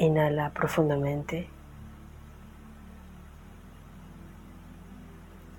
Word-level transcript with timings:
Inhala 0.00 0.48
profundamente, 0.54 1.46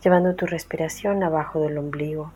llevando 0.03 0.33
tu 0.33 0.47
respiración 0.47 1.21
abajo 1.21 1.59
del 1.61 1.77
ombligo. 1.77 2.31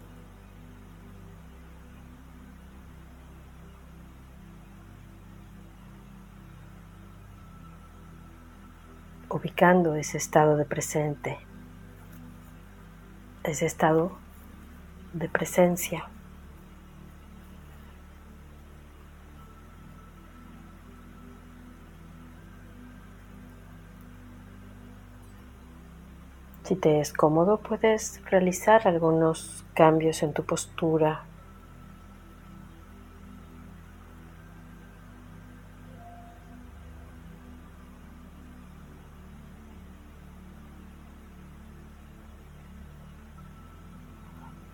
ubicando 9.27 9.95
ese 9.95 10.17
estado 10.17 10.57
de 10.57 10.63
presente, 10.63 11.39
ese 13.43 13.65
estado 13.65 14.17
de 15.11 15.27
presencia. 15.27 16.07
Si 26.65 26.75
te 26.75 26.99
es 26.99 27.13
cómodo, 27.13 27.61
puedes 27.61 28.21
realizar 28.29 28.87
algunos 28.89 29.65
cambios 29.73 30.21
en 30.21 30.33
tu 30.33 30.45
postura. 30.45 31.29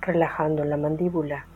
relajando 0.02 0.64
la 0.66 0.78
mandíbula. 0.78 1.51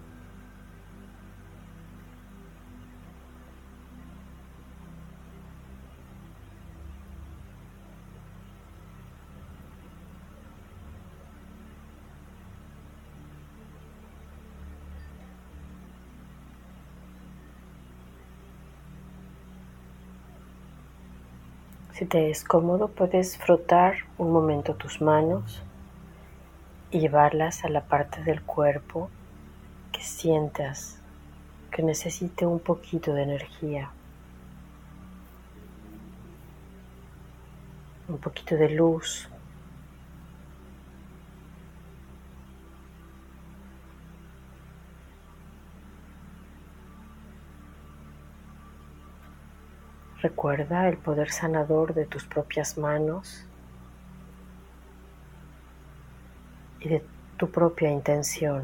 Si 21.95 22.05
te 22.05 22.29
es 22.29 22.43
cómodo, 22.43 22.89
puedes 22.89 23.38
frotar 23.38 23.95
un 24.17 24.33
momento 24.33 24.75
tus 24.75 24.99
manos 24.99 25.63
y 26.91 26.99
llevarlas 26.99 27.63
a 27.63 27.69
la 27.69 27.85
parte 27.85 28.21
del 28.21 28.41
cuerpo 28.41 29.09
que 29.93 30.02
sientas 30.02 30.99
que 31.71 31.83
necesite 31.83 32.45
un 32.45 32.59
poquito 32.59 33.13
de 33.13 33.23
energía, 33.23 33.91
un 38.09 38.17
poquito 38.17 38.55
de 38.55 38.71
luz. 38.71 39.30
Recuerda 50.25 50.89
el 50.89 50.97
poder 50.97 51.30
sanador 51.30 51.93
de 51.93 52.08
tus 52.08 52.25
propias 52.25 52.80
manos 52.80 53.45
y 56.80 56.89
de 56.89 57.03
tu 57.37 57.52
propia 57.52 57.91
intención. 57.91 58.64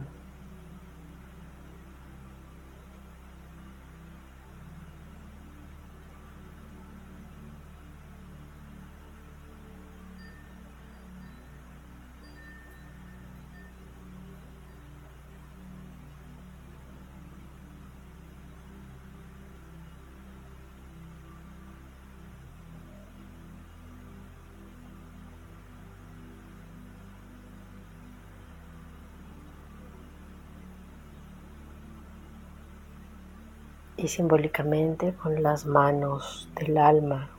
Y 34.01 34.07
simbólicamente 34.07 35.13
con 35.13 35.43
las 35.43 35.67
manos 35.67 36.49
del 36.55 36.77
alma. 36.77 37.29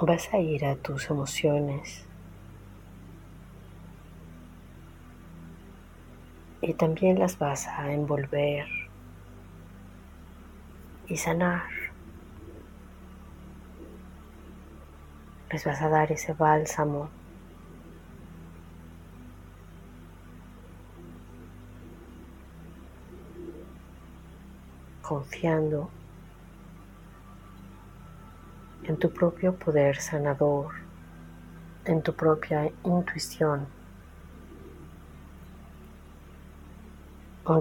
Vas 0.00 0.32
a 0.32 0.38
ir 0.38 0.64
a 0.64 0.76
tus 0.76 1.10
emociones 1.10 2.04
y 6.60 6.72
también 6.74 7.18
las 7.18 7.38
vas 7.38 7.66
a 7.66 7.92
envolver 7.92 8.66
y 11.08 11.16
sanar. 11.16 11.64
Les 15.50 15.64
vas 15.64 15.82
a 15.82 15.88
dar 15.88 16.12
ese 16.12 16.34
bálsamo 16.34 17.17
confiando 25.08 25.88
en 28.84 28.98
tu 28.98 29.10
propio 29.10 29.54
poder 29.54 29.96
sanador, 30.02 30.74
en 31.86 32.02
tu 32.02 32.12
propia 32.12 32.70
intuición. 32.84 33.66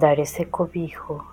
Dar 0.02 0.20
ese 0.20 0.50
cobijo, 0.50 1.26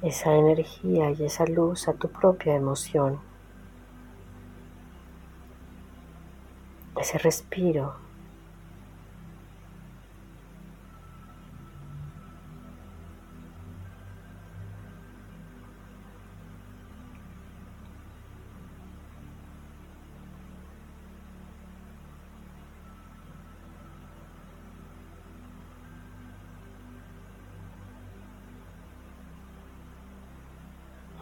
esa 0.00 0.34
energía 0.34 1.10
y 1.10 1.24
esa 1.24 1.44
luz 1.44 1.86
a 1.88 1.92
tu 1.92 2.08
propia 2.08 2.56
emoción. 2.56 3.20
Ese 6.98 7.18
respiro 7.18 7.96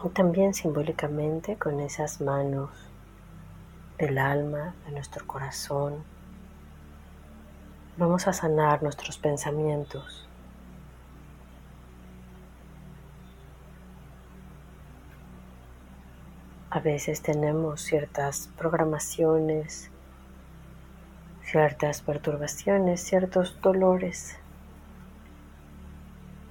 también 0.09 0.53
simbólicamente 0.53 1.57
con 1.57 1.79
esas 1.79 2.21
manos 2.21 2.69
del 3.97 4.17
alma, 4.17 4.73
de 4.85 4.91
nuestro 4.91 5.25
corazón, 5.27 6.03
vamos 7.97 8.27
a 8.27 8.33
sanar 8.33 8.81
nuestros 8.81 9.17
pensamientos. 9.17 10.27
A 16.71 16.79
veces 16.79 17.21
tenemos 17.21 17.81
ciertas 17.81 18.49
programaciones, 18.57 19.91
ciertas 21.43 22.01
perturbaciones, 22.01 23.01
ciertos 23.01 23.59
dolores 23.61 24.37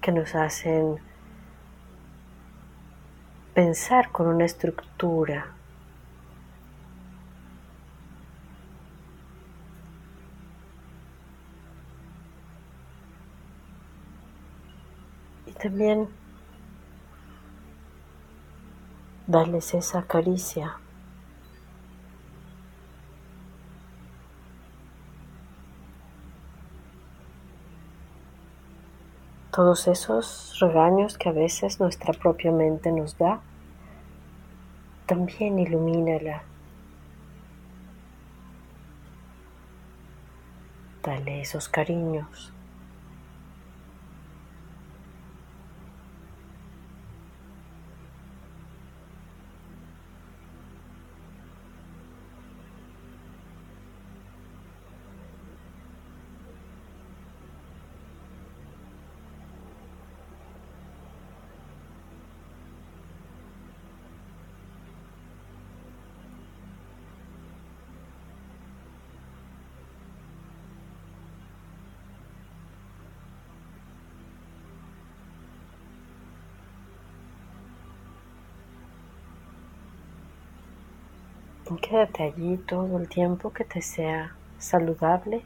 que 0.00 0.12
nos 0.12 0.35
hacen 0.35 0.99
pensar 3.60 4.10
con 4.10 4.26
una 4.26 4.46
estructura. 4.46 5.48
También 15.62 16.08
darles 19.26 19.74
esa 19.74 20.04
caricia. 20.04 20.78
Todos 29.52 29.86
esos 29.86 30.56
regaños 30.60 31.18
que 31.18 31.28
a 31.28 31.32
veces 31.32 31.78
nuestra 31.78 32.14
propia 32.14 32.52
mente 32.52 32.90
nos 32.90 33.18
da, 33.18 33.42
también 35.10 35.58
ilumínala. 35.58 36.44
Dale 41.02 41.40
esos 41.40 41.68
cariños. 41.68 42.52
Quédate 81.78 82.25
allí 82.25 82.56
todo 82.56 82.99
el 82.99 83.08
tiempo 83.08 83.52
que 83.52 83.64
te 83.64 83.81
sea 83.81 84.34
saludable. 84.58 85.43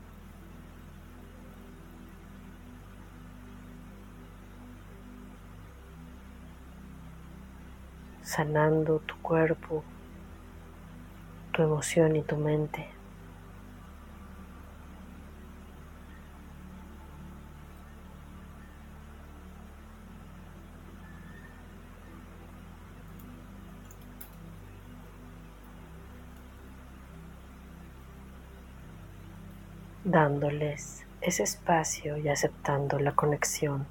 sanando 8.23 9.01
tu 9.01 9.15
cuerpo, 9.23 9.85
tu 11.53 11.63
emoción 11.63 12.17
y 12.17 12.23
tu 12.23 12.37
mente. 12.37 12.94
Dándoles 30.05 31.05
ese 31.21 31.43
espacio 31.43 32.17
y 32.19 32.29
aceptando 32.29 32.99
la 32.99 33.13
conexión. 33.13 33.87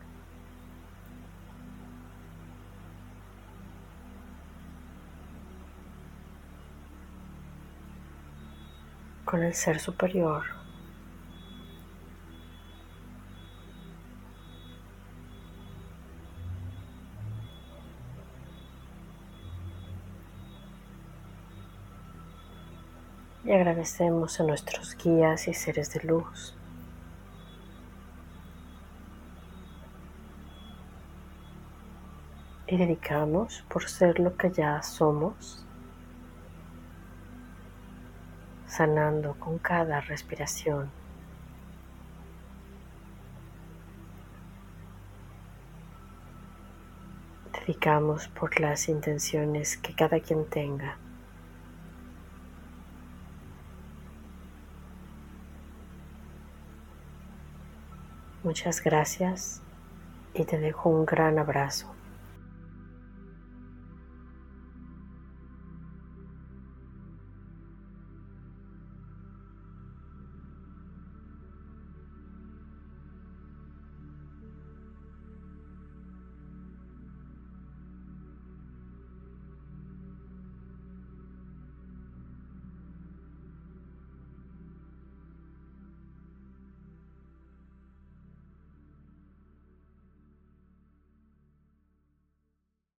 con 9.26 9.42
el 9.42 9.56
ser 9.56 9.80
superior. 9.80 10.63
Y 23.46 23.52
agradecemos 23.52 24.40
a 24.40 24.44
nuestros 24.44 24.96
guías 24.98 25.48
y 25.48 25.54
seres 25.54 25.94
de 25.94 26.02
luz. 26.04 26.56
Y 32.68 32.78
dedicamos 32.78 33.64
por 33.70 33.90
ser 33.90 34.20
lo 34.20 34.38
que 34.38 34.50
ya 34.50 34.82
somos, 34.82 35.66
sanando 38.66 39.36
con 39.38 39.60
cada 39.60 40.00
respiración. 40.00 40.90
Dedicamos 47.60 48.28
por 48.30 48.60
las 48.60 48.90
intenciones 48.90 49.78
que 49.78 49.94
cada 49.94 50.20
quien 50.20 50.46
tenga. 50.50 50.98
Muchas 58.44 58.84
gracias 58.84 59.62
y 60.34 60.44
te 60.44 60.60
dejo 60.60 60.90
un 60.90 61.06
gran 61.06 61.40
abrazo. 61.40 61.93